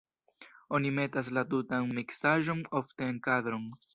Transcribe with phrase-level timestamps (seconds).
[0.77, 3.73] Oni metas la tutan miksaĵon ofte en kadron.